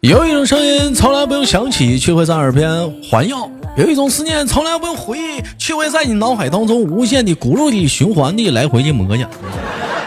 [0.00, 2.68] 有一种声音从来不用想起，却会在耳边
[3.08, 9.26] 环绕；有一种思念从来不用回忆，却会在你脑海当中无限的轱辘的循环的来回的磨呀。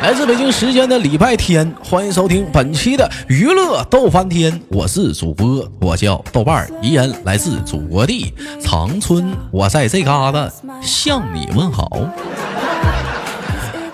[0.03, 10.47] 来自北京时间的礼拜天，欢迎收听本期的娱乐逗翻天，我是主播，我叫豆瓣儿，依然来自祖国的长春，我在这嘎达
[10.83, 11.89] 向你问好。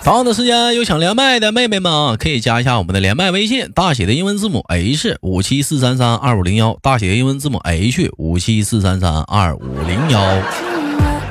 [0.03, 10.21] 同样的时间，有想连麦的妹妹们啊可以加一下我们的连麦微信，大写的英文字母 H 五七四三三二五零幺，大写的英文字母 H 五七四三三二五零幺。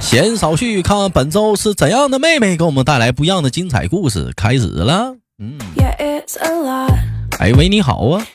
[0.01, 4.33] 闲少叙，看本周是怎样的妹妹给我们带来不一样的精彩故事。
[4.35, 5.59] 开始了，嗯，
[7.39, 8.27] 哎喂，你好啊，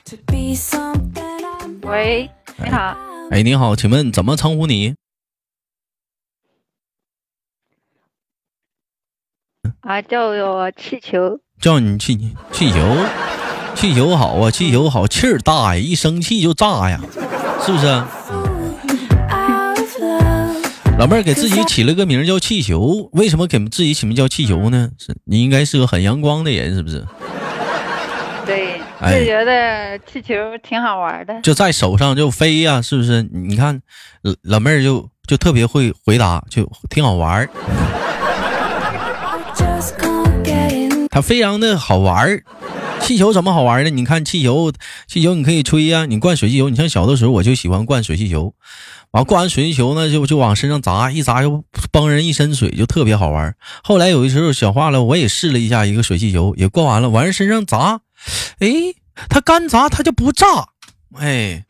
[1.81, 2.29] 喂，
[2.63, 2.95] 你好，
[3.31, 4.93] 哎你好，请问怎么称呼你？
[9.81, 12.77] 啊，叫我气球，叫你气气球，
[13.75, 16.99] 气球好啊，气球好，气儿大呀，一生气就炸呀，
[17.65, 18.03] 是不是？
[20.99, 24.89] 老妹儿给自己起了个名叫气球，为什么给自己起名叫气球呢？
[24.97, 27.05] 是你应该是个很阳光的人，是不是？
[28.47, 31.39] 对，哎就觉得气球挺好玩的。
[31.41, 33.21] 就在手上就飞呀、是不是？
[33.31, 33.79] 你看，
[34.23, 37.49] 老老妹儿就就特别会回答，就挺好玩儿，
[41.09, 42.43] 它非常的好玩儿。
[42.99, 43.89] 气球怎么好玩呢？
[43.89, 44.71] 你看气球，
[45.07, 46.69] 气球你可以吹呀、你灌水气球。
[46.69, 48.53] 你像小的时候我就喜欢灌水气球，
[49.11, 53.55] 完灌完水气球呢，就就往身上砸，一砸就崩人一身水，就特别好玩。
[53.83, 58.01] 后来有的时候小化了，我也试了一下一个水气球，也灌完了，完人身上砸，
[58.59, 58.69] 哎，
[59.29, 60.45] 它干砸它就不炸，
[61.19, 61.63] 哎，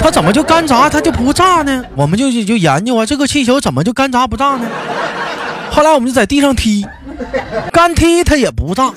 [0.00, 1.84] 它怎么就干砸它就不炸呢？
[1.94, 4.68] 我们就就研究啊，这个气球怎么就干砸不炸呢？
[5.78, 6.84] 后来我们就在地上踢，
[7.70, 8.92] 干踢他也不炸，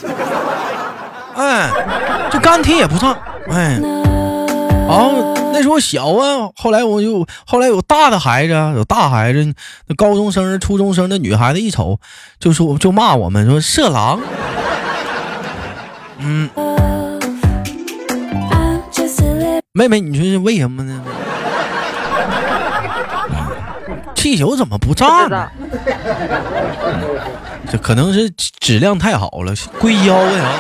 [1.36, 1.70] 哎，
[2.32, 3.16] 就干踢也不炸，
[3.52, 3.80] 哎，
[4.90, 9.54] 哦，那时候小啊，后来我就后来有大的孩子啊，有大孩子，
[9.86, 12.00] 那高中生、初中生的女孩子一瞅，
[12.40, 14.20] 就说就骂我们说色狼，
[16.18, 16.50] 嗯，
[19.72, 21.00] 妹妹，你说是为什么呢？
[24.22, 25.50] 气球怎么不不炸呢
[27.72, 30.54] 这可能是质量太好了，硅胶的啊。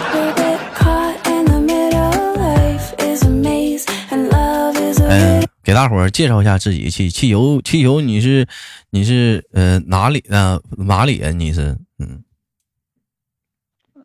[5.09, 6.89] 嗯，给大伙儿介绍一下自己。
[6.89, 8.47] 气气球，气球，你是
[8.89, 10.59] 你是呃哪里啊？
[10.77, 11.39] 哪里人？
[11.39, 12.23] 你是嗯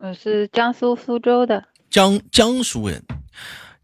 [0.00, 1.65] 我是江苏苏州的。
[1.88, 3.03] 江江苏人。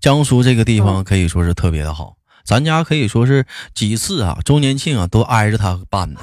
[0.00, 6.20] 江苏这个地方可以说是特别的好，咱家可以说是几次啊周年庆啊都挨着他办的。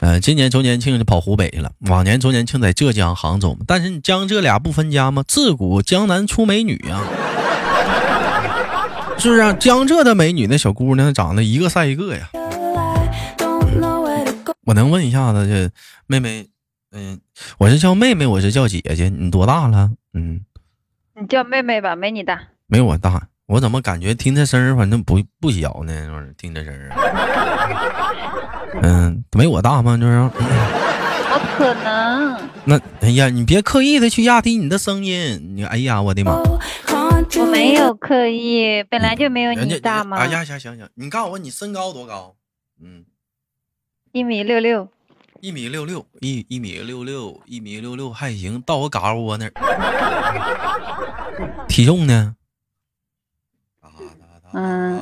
[0.00, 3.60] 呃，今年周年庆就跑湖北去了，往年周年庆在浙江、杭州嘛。
[3.66, 5.22] 但是你江浙俩不分家吗？
[5.28, 7.06] 自古江南出美女啊、
[9.16, 9.52] 是不是、啊？
[9.52, 12.28] 江浙的美女那小姑娘长得一个赛一个呀。
[14.64, 15.70] 我能问一下子，这
[16.06, 16.48] 妹妹，
[16.90, 17.20] 嗯、
[17.58, 19.92] 我是叫妹妹，我是叫姐姐，你多大了？
[20.14, 20.40] 嗯，
[21.20, 22.40] 你叫妹妹吧，没你大。
[22.66, 26.06] 没我大，我怎么感觉听这声儿反正不不小呢？
[26.06, 26.96] 就是听这声儿啊，
[28.82, 29.96] 嗯，没我大吗？
[29.96, 32.38] 就是，怎么可能？
[32.64, 36.32] 那哎呀，你别刻意的去压低你的声音，你哎呀，我的妈！
[36.34, 40.26] 我没有刻意，本来就没有你大嘛哎。
[40.28, 42.34] 呀，行行行，你告诉我你身高多高？
[42.82, 43.04] 嗯，
[44.12, 44.88] 一米六六，
[45.40, 49.52] 一米六六，一一米六六，一米六六还行，到我嘎窝那儿。
[51.68, 52.36] 体重呢？
[54.52, 55.00] 嗯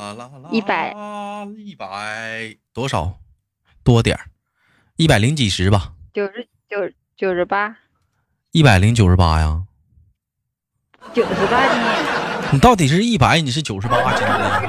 [0.51, 3.17] 100，一百多少？
[3.83, 4.25] 多点儿，
[4.95, 6.77] 一百零几十吧，九十九
[7.17, 7.75] 九十八，
[8.51, 9.63] 一百零九十八呀。
[11.13, 11.81] 九十八斤。
[12.53, 14.61] 你到底是一百，你是九十八斤呢？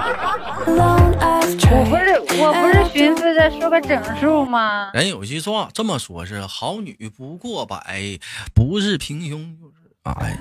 [1.74, 4.90] 我不是我不是寻思着说个整数吗？
[4.94, 8.18] 人有句话这么说是好女不过百，
[8.54, 10.38] 不是平胸就是矮。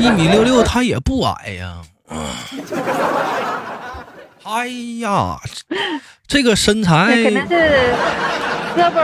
[0.00, 1.82] 一米六六，她也不矮呀。
[4.44, 4.66] 哎
[5.00, 5.38] 呀，
[6.26, 7.54] 这个身材那可能是
[8.76, 9.00] 胳膊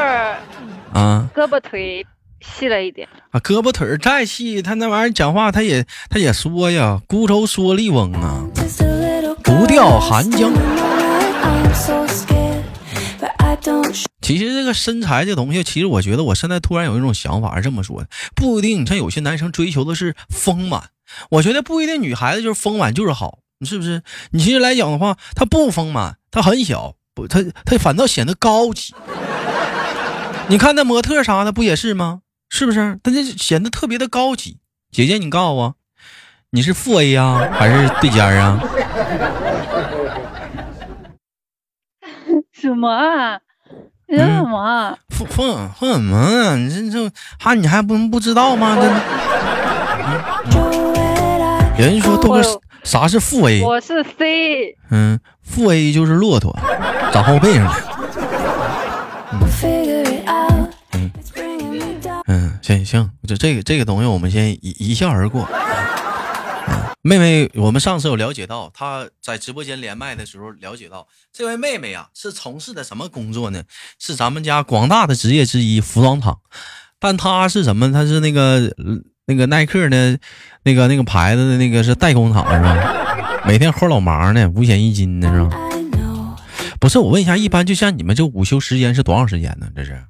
[0.92, 2.04] 啊胳膊腿
[2.40, 3.08] 细了一点。
[3.30, 8.44] 啊，胳膊腿儿再细，他那玩意儿讲话，他也他也说呀，孤舟蓑笠翁啊，
[9.42, 10.52] 不掉寒江。
[14.20, 18.82] 其实这个身材这东西，其实我觉得我现在突然有一种想法是这么说的，不一定。
[18.82, 20.82] 你像有些男生追求的是丰满，
[21.30, 24.02] 我觉得不一定，女孩子就是丰满就是好，你是不是？
[24.32, 28.94] 你其实来讲的话，她不丰满，她很小，不，她她反倒显得高级。
[30.48, 32.22] 你看那模特啥的不也是吗？
[32.50, 32.98] 是不是？
[33.02, 34.58] 她就显得特别的高级。
[34.90, 35.74] 姐姐，你告诉我，
[36.50, 38.58] 你是负 A 呀，还是对尖儿啊？
[42.52, 43.38] 什么啊？
[44.08, 44.96] 你说什么啊？
[45.10, 45.42] 负负
[45.78, 46.56] 负什么啊？
[46.56, 48.78] 你这这还你还不不知道吗？
[48.80, 48.88] 这
[51.78, 52.42] 有人说豆哥
[52.82, 53.62] 啥是负 A？
[53.62, 56.58] 我是 C，嗯，负 A 就是骆驼，
[57.12, 57.76] 长后背上了。
[62.26, 65.48] 嗯，行行，就这个这个东西我们先一一笑而过。
[66.66, 73.62] 嗯，妹妹，我们上次有了解到，她在直播间连麦的时候了解到，这位妹妹啊是从事的什么工作呢？
[74.00, 76.40] 是咱们家广大的职业之一，服装厂。
[76.98, 77.92] 但她是什么？
[77.92, 78.98] 她是那个呃
[79.28, 80.16] 那个耐克呢，
[80.62, 83.42] 那个那个牌子的那个是代工厂是吧？
[83.44, 85.50] 每天活老忙呢，五险一金的是吧？
[86.80, 89.68] 不是，我问一下，一般就像你们这午休时间是多长时间呢？
[89.76, 90.02] 这是？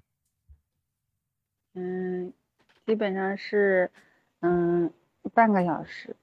[1.75, 2.33] 嗯，
[2.87, 3.91] 基本上是
[4.43, 4.89] 嗯
[5.35, 6.15] 半个小时。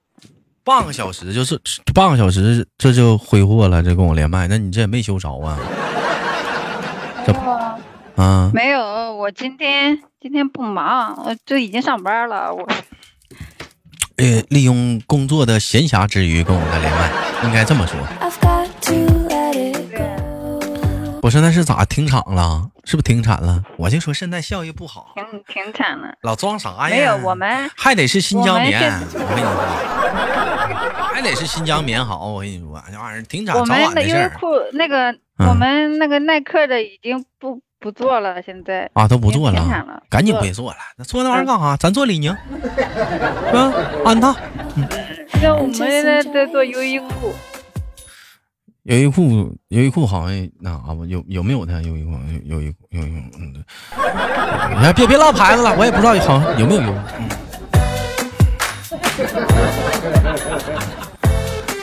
[0.64, 1.60] 半个小时就是
[1.94, 5.58] 半个小时，这就挥霍了，这跟我连麦，那你这也没休着啊？
[7.26, 7.32] 这
[8.52, 8.80] 没有，
[9.14, 12.52] 我今天今天不忙，我就已经上班了。
[12.54, 12.66] 我
[14.16, 17.10] 呃，利用工作的闲暇之余跟我来连麦，
[17.44, 17.98] 应该这么说。
[21.22, 22.70] 我说，那是咋停产了？
[22.84, 23.62] 是不是停产了？
[23.76, 26.14] 我就说现在效益不好，停停产了。
[26.22, 26.96] 老装啥呀？
[26.96, 28.80] 没有，我们还得是新疆棉，
[29.12, 29.52] 我跟你说，
[31.12, 32.28] 还得是新疆棉好。
[32.28, 40.78] 我跟你说，这玩意儿停产早晚的事儿的优衣库那个，嗯我们那个耐克的已经不不做了，现在啊，都不做了了，赶紧别做了。
[40.96, 41.76] 那做那玩意儿干啥？
[41.76, 42.34] 咱做李宁，
[43.48, 43.72] 是吧？
[44.04, 44.34] 安踏。
[45.42, 47.32] 那我们现在在做优衣库，
[48.84, 52.12] 优衣库，优衣库好像那啥吧，有有没有的优衣库？
[52.44, 53.62] 优优衣库，优衣库，嗯，对。
[54.76, 56.94] 哎，别别唠牌子了，我也不知道好像有没有优。
[57.18, 57.28] 嗯。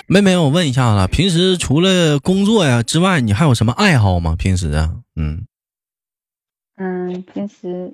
[0.08, 4.36] 妹妹，我问一下子，平时除了工作呀之外，你还有什么爱好吗？
[4.38, 5.46] 平时啊，嗯，
[6.76, 7.94] 嗯，平时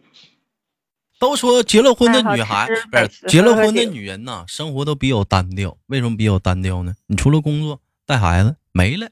[1.20, 5.78] 都说结了婚的女孩不是结了婚的女人呐，生活都比较单调。
[5.88, 6.94] 为什么比较单调呢？
[7.08, 9.10] 你除了工作带孩子没了，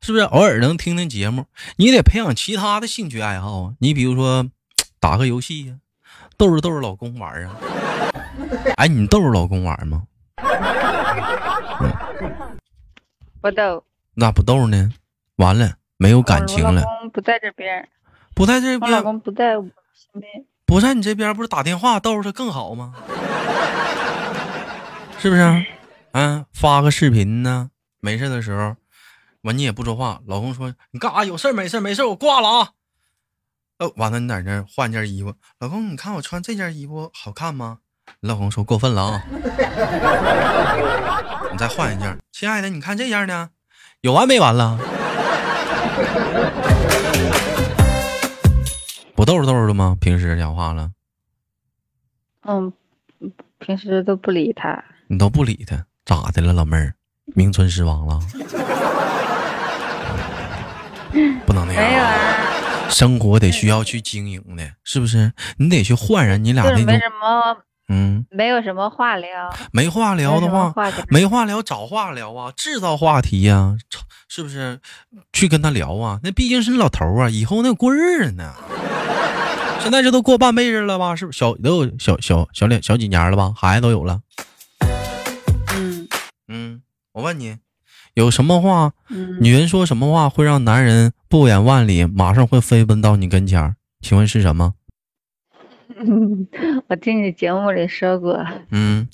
[0.00, 0.24] 是不是？
[0.24, 1.46] 偶尔能听听节目，
[1.76, 3.74] 你得培养其他的兴趣爱好啊。
[3.80, 4.48] 你比如说
[5.00, 5.78] 打个游戏呀、
[6.36, 7.56] 逗着逗着老公玩啊。
[8.76, 10.04] 哎，你逗着老公玩吗？
[13.40, 13.82] 不逗，
[14.14, 14.92] 那不逗呢？
[15.36, 17.88] 完了，没有感情了，老公不在这边，
[18.36, 20.44] 不在这我老边，公不在我身边。
[20.66, 22.92] 不在你这边，不是打电话逗着他更好吗？
[25.18, 25.64] 是不是？
[26.12, 28.76] 嗯，发个视频呢，没事的时候，
[29.40, 31.24] 完你也不说话，老公说你干啥？
[31.24, 32.72] 有事没事没事我挂了啊。
[33.78, 37.78] 呃，完了你在那换件衣服，老公你看我穿这件衣服好看吗？
[38.20, 39.24] 你老公说过分了啊，
[41.50, 43.48] 你再换一件，亲爱的，你看这样呢，
[44.02, 44.78] 有完没完了？
[49.16, 49.96] 不逗着逗着的吗？
[49.98, 50.90] 平时讲话了，
[52.46, 52.70] 嗯，
[53.58, 54.84] 平时都不理他。
[55.08, 56.94] 你都不理他，咋的了，老妹儿？
[57.34, 58.20] 名存实亡了？
[61.46, 65.32] 不能那样、没有啊，啊，生活得需要去经营的，是不是？
[65.56, 67.56] 你得去焕然你俩那种就是没什么，
[67.88, 69.28] 嗯，没有什么话聊。
[69.72, 73.76] 没话聊的没话，话没话聊找话聊啊，制造话题呀、
[74.28, 74.78] 是不是？
[75.32, 78.52] 去跟他聊啊，那毕竟是老头儿啊，以后那过日子呢。
[79.80, 81.14] 现在这都过半辈子了吧？
[81.16, 83.52] 是不是小都有小小小两小几年了吧？
[83.56, 84.20] 孩子都有了。
[85.74, 86.08] 嗯
[86.48, 87.56] 嗯，我问你，
[88.14, 88.92] 有什么话？
[89.10, 93.76] 嗯，女人说什么话会让男人不远万里，马上会飞奔到你跟前儿？
[94.00, 94.74] 请问是什么？
[96.88, 98.44] 我听你节目里说过。
[98.70, 99.08] 嗯，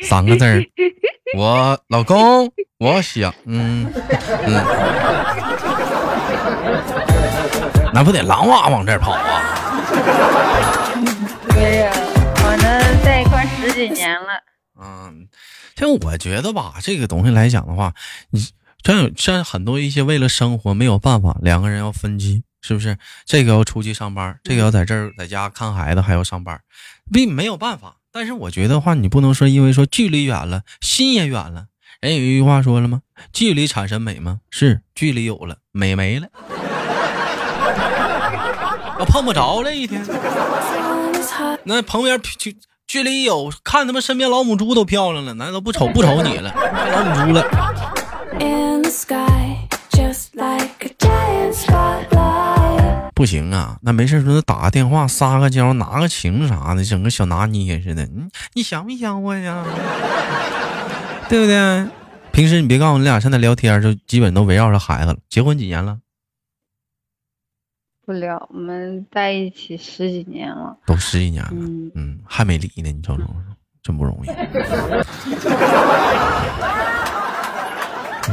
[0.00, 0.62] 三个字儿，
[1.36, 3.90] 我老公，我想，嗯
[4.46, 4.64] 嗯，
[7.94, 9.42] 那不得狼哇往这儿跑啊？
[11.50, 14.42] 对呀，我们在一块十几年了。
[14.80, 15.28] 嗯，
[15.76, 17.94] 像我觉得吧，这个东西来讲的话，
[18.30, 18.40] 你
[18.82, 22.96] 像像很多一些为了生活没有办法，两个人要分居，是不是？
[23.26, 26.60] 这个要出去上班，这个要在这儿在家看孩子，还要上班，
[27.12, 27.96] 并没有办法。
[28.10, 31.66] 但是我觉得话，你不能说因为说距离远了，心也远了。
[32.00, 33.02] 人有一句话说了吗？
[33.32, 34.40] 距离产生美吗？
[34.50, 36.28] 是，距离有了，美没了。
[38.98, 40.04] 要碰不着了一天。
[41.64, 47.44] 那旁边距距离有，看他们身边老母猪都漂亮了，那都不瞅不瞅你了，看老母猪了。
[53.14, 58.04] 不行啊，那没事说打个电话撒个娇拿个情啥的，整个小拿捏似的。
[58.06, 59.64] 你你想没想我呀？
[61.28, 61.86] 对不对？
[62.32, 65.18] 平时你别告诉我，你俩现在聊天就基本都围绕着孩子了。
[65.28, 65.98] 结婚几年了？
[68.04, 73.22] 不聊，我们在一起十几年了，都十几年了，嗯嗯，还没离呢，你瞅瞅，
[73.80, 74.26] 真不容易，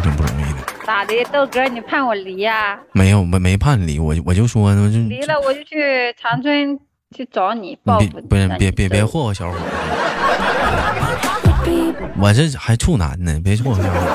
[0.01, 0.59] 真不容易的。
[0.87, 6.79] 咋的，豆哥，你盼我离呀、没有，没没盼离，我我就说，我就离了我就去长春
[7.15, 8.09] 去找你你报复你。
[8.09, 9.65] 别不是别别别霍霍小伙子，
[12.19, 14.09] 我这还处男呢，别霍霍小伙子。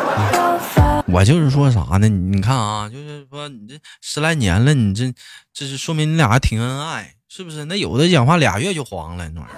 [1.09, 2.09] 我就是说啥呢？
[2.09, 5.05] 你你看啊，就是说你这十来年了，你这
[5.55, 7.65] 这是说明你俩还挺恩爱，是不是？
[7.67, 9.57] 那有的讲话俩月就黄了，那玩意儿。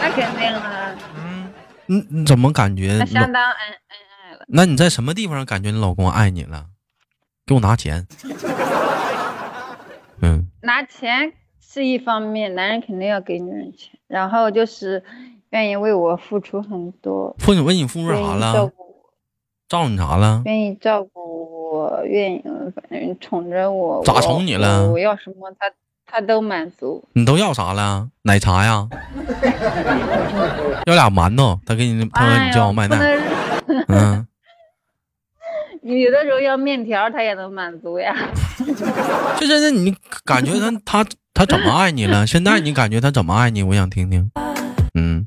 [0.00, 1.52] 那肯定啊，嗯，
[1.84, 3.04] 你你怎么感觉那？
[3.04, 3.78] 相当恩恩
[4.24, 4.46] 爱了。
[4.48, 6.68] 那你在什么地方感觉你老公爱你了？
[7.44, 8.06] 给我拿钱。
[10.22, 15.04] 嗯，拿钱是一方面，男人肯定要给女人钱，然后就是
[15.50, 18.54] 愿意为我付出很多，父亲为你付出啥了？
[18.54, 19.10] 照顾我，
[19.68, 20.40] 照顾你啥了？
[20.46, 24.02] 愿意照顾我，愿意反正宠着我。
[24.04, 25.70] 咋宠你了我我要什么他
[26.06, 27.04] 他都满足。
[27.12, 28.08] 你都要啥了？
[28.22, 28.88] 奶茶呀？
[30.86, 32.98] 要俩馒头，他给你，他给哎呦你叫外不卖。
[32.98, 34.26] 能嗯，
[35.82, 38.14] 你 有的时候要面条，他也能满足呀。
[39.38, 39.94] 就真的你
[40.24, 40.52] 感觉
[40.84, 42.26] 他他他怎么爱你了？
[42.26, 43.62] 现在你感觉他怎么爱你？
[43.62, 44.30] 我想听听。
[44.94, 45.26] 嗯，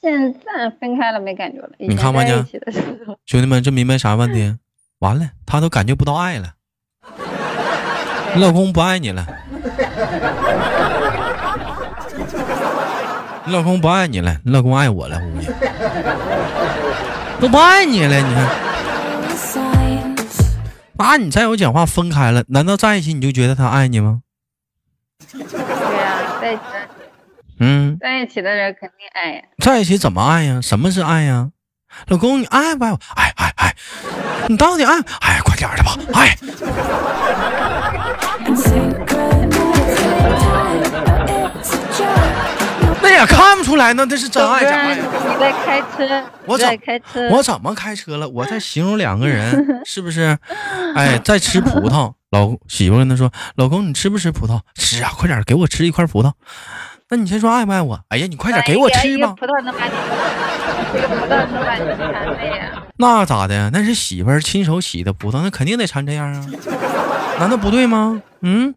[0.00, 4.54] 现在分开了没感觉了，你看吧你在一起的时候，兄弟们，这明白啥问题？
[5.00, 6.54] 完了，他都感觉不到爱了，
[8.34, 9.26] 你老公不爱你了。
[13.44, 15.48] 你老公不爱你了，你老公爱我了，估计
[17.40, 18.20] 都不爱你了。
[18.20, 18.46] 你看，
[20.98, 24.20] 那你再有讲话分开了，难道在一起你就觉得他爱你吗？
[25.32, 26.62] 对呀、在一起
[27.60, 29.42] 嗯，在一起的人肯定爱呀。
[29.64, 30.60] 在一起怎么爱呀？
[30.60, 31.50] 什么是爱呀？
[32.06, 32.98] 老公，你爱不爱我？
[33.14, 33.74] 爱爱爱！
[34.48, 34.98] 你到底爱？
[35.20, 35.96] 哎，快点的吧！
[36.14, 36.38] 哎，
[43.02, 45.04] 那也看不出来呢，这是真爱假爱呀？
[45.28, 46.24] 你在开车？
[46.46, 47.28] 我你在开车？
[47.30, 48.28] 我怎么开车了？
[48.28, 50.38] 我在形容两个人是不是？
[50.94, 54.60] 哎，在吃葡萄，老媳妇跟他说：“老公，你吃不吃葡萄？
[54.74, 56.32] 吃啊，快点给我吃一块葡萄。”
[57.10, 57.98] 那你先说爱不爱我？
[58.08, 59.34] 哎呀，你快点给我吃吧。
[59.38, 59.92] 葡萄能把你，
[60.98, 62.82] 一个葡萄能把你馋的呀。
[62.98, 63.70] 那咋的？
[63.70, 66.44] 那是媳妇儿亲手洗的葡萄，那肯定得馋这样啊，
[67.38, 68.20] 难道不对吗？
[68.42, 68.74] 嗯，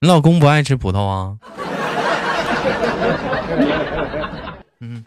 [0.00, 1.36] 你老公不爱吃葡萄啊？
[4.80, 5.02] 嗯，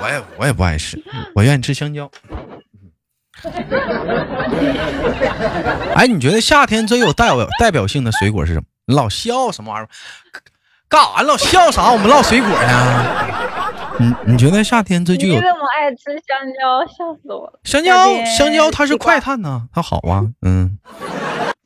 [0.00, 1.02] 我也我也不爱吃，
[1.34, 2.08] 我愿意吃香蕉。
[5.94, 8.64] 哎，你觉得夏天最有代表代表性的水果是什么？
[8.86, 9.88] 你老笑什么玩意儿？
[10.88, 11.22] 干啥？
[11.22, 11.90] 老笑啥？
[11.92, 13.06] 我们唠水果呢？
[13.98, 17.60] 你你觉得夏天最具有你这么爱吃香蕉，笑死我了。
[17.64, 18.24] 香蕉？
[18.24, 20.78] 香蕉它是快碳呐，它好啊，嗯，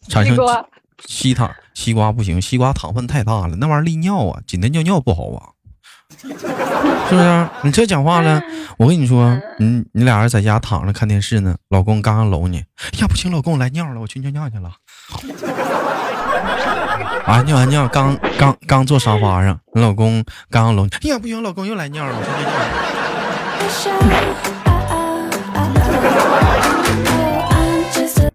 [0.09, 0.67] 产生西瓜
[1.07, 5.54] 西糖，西瓜不行，西瓜糖分太大了，那玩意儿利尿啊，紧的尿尿不好啊，
[6.21, 7.49] 是不是？
[7.63, 8.43] 你这讲话了，
[8.77, 12.59] 我跟你说，你你俩人在家躺着看电视呢，老公刚刚搂你，
[12.99, 14.71] 呀不行，老公我来尿了，我去尿尿去了。
[17.27, 22.67] 啊，尿完尿刚刚刚坐沙发上，你老公刚刚搂你，哎呀不行，老公又来尿了，我去尿尿了。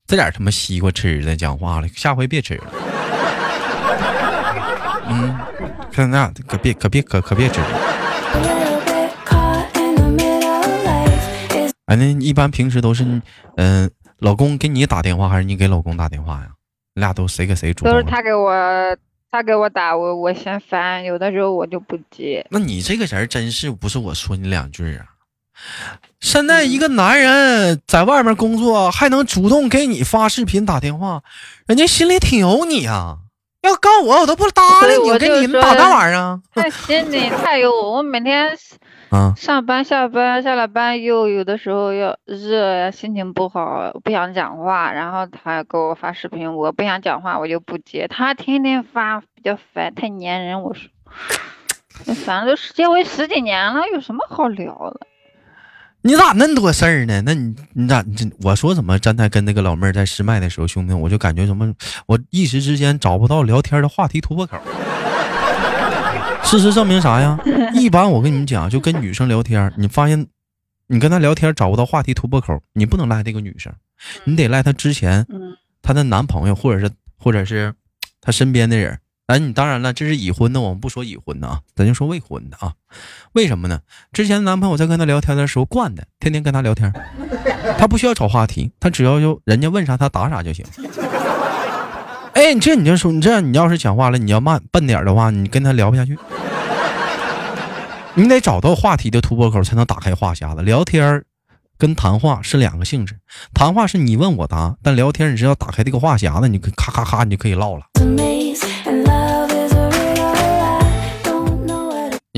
[0.07, 2.63] 这点他妈西瓜吃的，讲话了，下回别吃了。
[5.11, 5.38] 嗯，
[5.99, 7.67] 看那可别可别可可别吃了。
[11.87, 13.03] 哎，那一般平时都是，
[13.57, 16.47] 嗯、老公给你打电话，还是你给老公打电话呀？
[16.95, 17.83] 你俩都谁给谁主？
[17.83, 18.95] 都是他给我，
[19.29, 22.45] 他给我打，我我嫌烦，有的时候我就不接。
[22.49, 25.05] 那你这个人真是不是我说你两句啊？
[26.21, 31.21] 现在一个男人在外面工作，还能主动给你发视频打电话，
[31.67, 33.17] 人家心里挺有你啊。
[33.61, 38.49] 要告我，我都不搭理你，所以我给就说你们打那玩意儿心里太有我，我每天
[39.09, 48.07] 啊，上班下班下了班又有的时候要热呀，心情不好，不想讲话，然后他给我发视频，我不想讲话，我就不接。
[48.07, 50.61] 他天天发，比较烦，太粘人。
[50.61, 50.89] 我说，
[52.25, 55.07] 反正都结婚十几年了，有什么好聊的？
[56.01, 57.21] 你咋那么多事儿呢？
[57.25, 61.73] 那你你咋你这我说怎么刚才跟那个老妹儿在试麦的时候，兄弟，我就感觉什么，
[62.07, 64.57] 我一时之间找不到聊天的话题突破口。
[66.43, 67.37] 事实证明啥呀？
[67.75, 70.25] 一般我跟你们讲，就跟女生聊天，你发现
[70.87, 73.73] 你跟她聊天找不到话题突破口，你不能赖这个女生，
[74.23, 77.73] 你得赖她之前嗯她的男朋友或者是或者是
[78.21, 78.97] 她身边的人。
[79.29, 82.73] 哎，你当然了，这是已婚的，我们不说已婚的啊，咱就说未婚的啊。
[83.33, 83.81] 为什么呢？
[84.11, 86.91] 之前男朋友在跟她聊天的时候惯的，天天跟她聊天，
[87.77, 90.65] 她不需要找话题，她只要就人家问啥她答啥就行。
[92.33, 96.17] 哎，你这你就说你这样你要是讲话了，你要慢笨点的话，你跟他聊不下去。
[98.15, 100.63] 你得找到话题的突破口，才能打开话匣子。
[100.63, 101.23] 聊天
[101.77, 103.19] 跟谈话是两个性质，
[103.53, 107.83] 谈话是你问我答，但聊天你只要打开这个话匣子，你咔咔咔，你就可以唠了。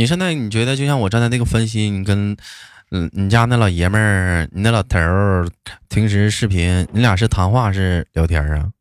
[0.02, 2.36] 你现在你觉得就像我站在那个分析，你跟
[2.90, 5.48] 嗯你家那老爷们儿，你那老头儿
[5.90, 8.72] 平时视频，你俩是谈话是聊天儿啊？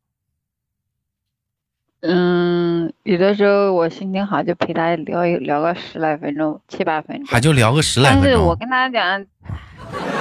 [2.01, 7.27] 嗯，有的时候我心情好就陪他聊一聊个十来分钟、七八分钟。
[7.27, 8.23] 还就聊个十来分钟？
[8.23, 9.23] 但是我跟他讲，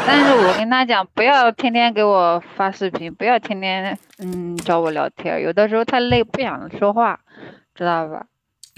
[0.07, 5.41] 但是我跟他讲，不要天天给我发视频，不要天天嗯找我聊天。
[5.41, 7.21] 有的时候太累，不想说话，
[7.75, 8.27] 知道吧？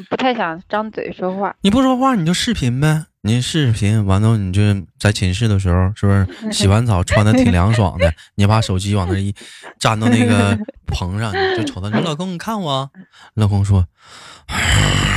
[0.09, 1.55] 不太想张嘴说话。
[1.63, 4.61] 你不说话你就视频呗，你视频完了你就
[4.99, 8.13] 在寝室的时候，是不是 洗完澡穿的挺凉爽的？
[8.37, 9.35] 你把手机往那一
[9.81, 12.91] 粘到那个棚上，你就瞅他，你说老公你看我，
[13.35, 13.87] 老公说，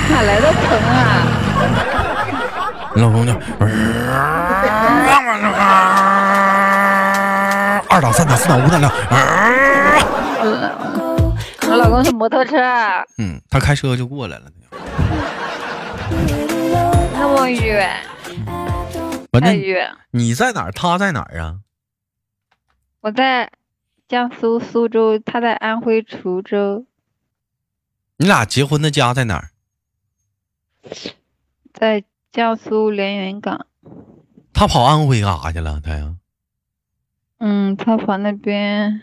[0.09, 1.41] 哪来的棚啊？
[2.95, 3.33] 你老公就，
[7.89, 8.89] 二档三档四档五档六，
[11.69, 14.45] 我老公是摩托车，啊嗯，他开车就过来了。
[17.13, 17.89] 那么远，
[19.31, 19.95] 太远。
[20.11, 21.59] 你在哪儿，他在哪儿啊？
[23.01, 23.51] 我在
[24.07, 26.85] 江苏苏州，他在安徽滁州，
[28.17, 29.49] 你俩结婚的家在哪儿？
[31.73, 33.65] 在江苏连云港。
[34.53, 35.81] 他跑安徽干啥去了？
[35.81, 36.15] 他呀？
[37.39, 39.01] 嗯，他跑那边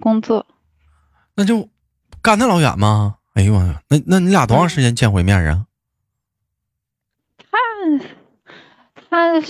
[0.00, 0.46] 工作。
[1.34, 1.68] 那就
[2.22, 3.16] 干那老远吗？
[3.34, 5.66] 哎呦我呀，那那你俩多长时间见回面啊？
[9.14, 9.40] 他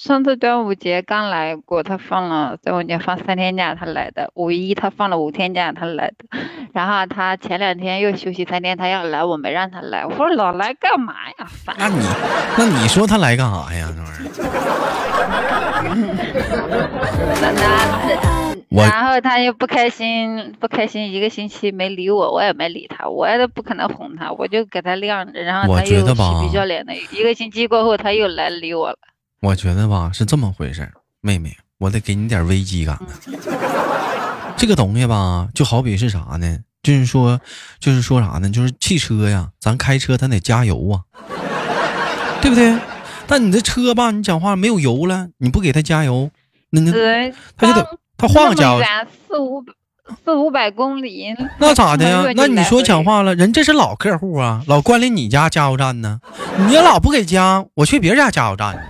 [0.00, 4.30] 上次端午节刚来过，他放了端午节放三天假，他来的。
[4.34, 6.38] 五一他放了五天假，他来的。
[6.72, 10.06] 然后他前两天又休息三天，他要来，我没让他来。
[10.06, 11.46] 我说老来干嘛呀？
[11.46, 11.76] 烦。
[11.78, 11.98] 那你
[12.56, 13.92] 那你说他来干啥呀？
[13.94, 14.02] 这
[18.72, 25.42] 玩意儿， 然后他又不开心，不开心，一个星期没理我，我也没理他，我也不可能哄他，我就给他晾着。
[25.42, 28.96] 然后我他又嬉皮笑脸的，一个星期过后他又来理我了。
[29.40, 33.38] 我觉得吧是这么回事儿妹妹，我得给你点危机感呢。
[34.56, 36.58] 这个东西吧，就好比是啥呢？
[36.82, 37.40] 就是说，
[37.78, 38.50] 就是说啥呢？
[38.50, 41.00] 就是汽车呀，咱开车咱得加油啊，
[42.42, 42.78] 对不对？
[43.26, 46.30] 但你这车吧，你讲话没有油了，你不给它加油，
[46.70, 49.64] 那那对，他就得他换个加油那么远四五
[50.24, 56.18] 四五百公里，那咋的呀那你说讲回话了，人这是老客户啊，老关临你家加油站呢，
[56.68, 58.80] 你老不给加，我去别人家加油站去。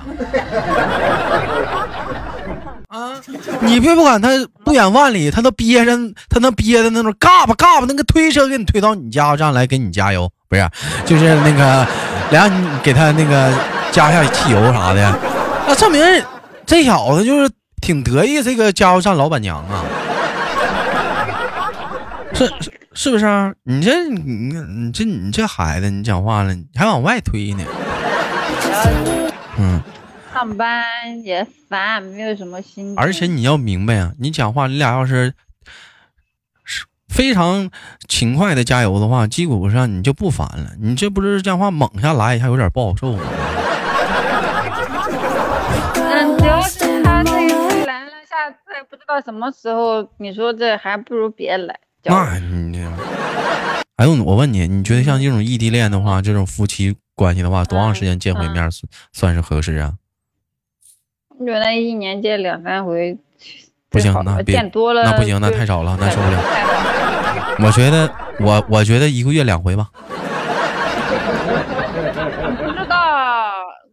[2.88, 3.12] 啊，
[3.61, 4.28] 你别不管他
[4.64, 5.96] 不远万里，他都憋着，
[6.28, 10.68] 他能憋的那种嘎巴嘎巴，那个推车给你推到你加油站来给你加油，不是，
[11.06, 11.87] 就是那个
[12.30, 13.52] 来让你给他那个
[13.92, 15.18] 加一下汽油啥的，
[15.68, 16.02] 那证明
[16.66, 17.48] 这小子就是
[17.80, 19.85] 挺得意这个加油站老板娘啊。
[22.46, 23.53] 是是是不是啊？
[23.64, 27.64] 你这你你这你这孩子，你讲话了，你还往外推呢？
[29.59, 29.79] 嗯，
[30.33, 32.96] 上班也烦，没有什么心情。
[32.96, 35.35] 而且你要明白啊，你讲话，你俩要是
[36.64, 37.70] 是非常
[38.09, 40.70] 勤快的加油的话，基本上你就不烦了。
[40.81, 43.22] 你这不是讲话猛下来，一下有点不好受吗？
[45.94, 48.57] 嗯，主要是他这一次来了，下次
[48.88, 50.09] 不知道什么时候。
[50.16, 51.79] 你说这还不如别来。
[52.04, 52.80] 那你这，
[53.96, 59.94] 哎呦，我问你，你觉得像这种异地恋的话，这种夫妻关系的话，多长时间见回面算算是合适啊？
[61.38, 63.16] 我觉得一年见两三回
[63.88, 66.38] 不行那别见多了那不行那太少了那受不了
[67.60, 68.10] 我觉得
[68.40, 69.88] 我我觉得一个月两回吧。
[72.58, 72.96] 不知道，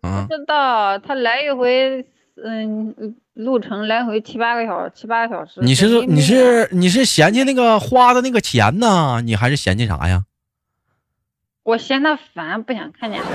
[0.02, 2.06] 啊不知道他来一回，
[2.46, 5.60] 嗯，路程来回七八个小时，七八个小时。
[5.62, 10.26] 你是说你是你是嫌弃那个花的那个钱呢，你还是嫌弃啥呀？
[11.64, 13.28] 我嫌他烦，不想看见他。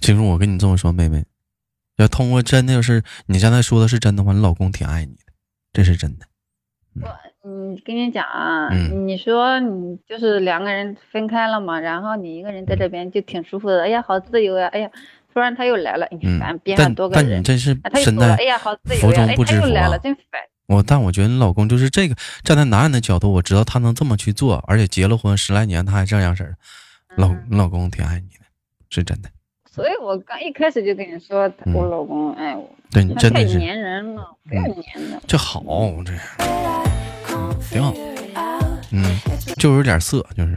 [0.00, 1.24] 其实我跟你这么说，妹妹，
[1.96, 5.32] 要通过真的要是你刚才说的是真的话，你老公挺爱你的，
[5.72, 6.26] 这是真的。
[6.96, 7.02] 嗯，
[7.84, 14.90] 跟你讲啊，嗯你说你就是两个人分开了嘛，然后你一个人在这边就挺舒服的，哎呀，好自由呀，哎呀，
[15.32, 19.98] 突然他又来了，你嗯烦，边上但多个人，但你真是啊，他又身走了，在哎呀，好自由福呀，哎，中不知福他又来了，啊。
[19.98, 20.40] 真烦。
[20.68, 26.54] 我但我觉得你老公就是这个，站在男人的角度，我知道他能这么去做，而且结了婚十来年他还这样式儿，
[27.16, 28.44] 老嗯你老公挺爱你的，
[28.88, 29.28] 是真的。
[29.68, 35.20] 所以我刚一开始就跟你说，他嗯我老公爱我，对你他太真的是粘人了，不要嗯粘的。
[35.26, 35.62] 这好，
[36.04, 36.12] 这
[37.70, 37.92] 挺好.
[38.90, 39.02] 嗯，
[39.56, 40.56] 就有点色，就是。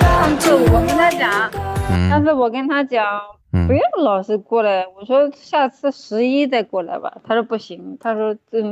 [0.00, 1.30] 上次我跟他讲，
[2.08, 3.04] 上嗯次我跟他讲，
[3.52, 8.62] 嗯不要老是过来，我说下次十一再过来吧，他说不行，他说最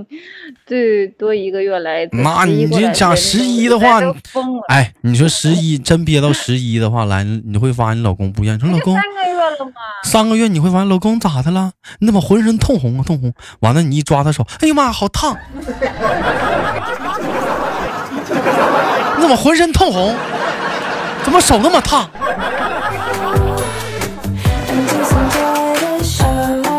[0.64, 2.16] 最多一个月来一次。
[2.16, 4.62] 那11过来你这讲十一的话人都疯了。
[4.68, 8.56] 哎，你说十一真憋到十一的话来，你会发现你老公不一样。
[8.56, 9.29] 你说老公三个月
[10.04, 11.72] 三个月，你会发现老公咋的了？
[11.98, 13.32] 你怎么浑身通红啊通红？
[13.60, 15.36] 完了你一抓他手，哎呀妈，好烫！
[19.16, 20.14] 你怎么浑身通红？
[21.22, 22.08] 怎么手那么烫.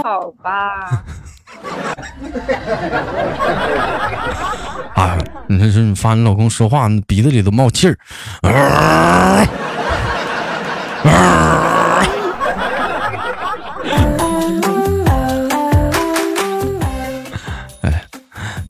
[0.03, 1.03] 好吧，
[4.95, 7.95] 啊， 你这是你发现你老公说话鼻子里都冒气儿。
[8.41, 9.47] 哎，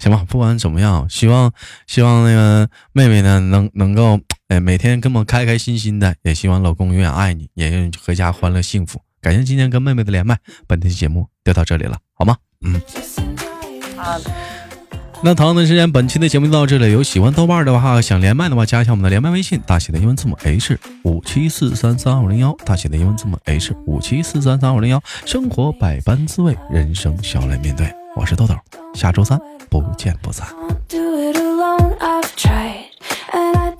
[0.01, 1.53] 行吧，不管怎么样，希望
[1.85, 8.99] 希望那个妹妹呢能能够哎每天跟我开开心心的，也希望老公永远爱你，也愿阖家欢乐幸福。
[9.21, 12.35] 感谢今天跟妹妹的连麦，本期节目就到这里了，好吗？
[12.65, 12.81] 嗯。
[15.23, 16.91] 那同样的时间，本期的节目就到这里。
[16.91, 24.99] 有喜欢豆瓣的话，想连麦的话，加一下我们的连麦微信，大写的英文字母 H 五七四三三五零幺，大写的英文字母 H 五七四三三五零幺。
[25.27, 28.00] 生活百般滋味，人生笑来面对。
[28.13, 28.55] 我是豆豆，
[28.93, 30.45] 下周三不见不散。
[30.89, 32.89] Do it alone, I've tried,
[33.31, 33.71] and I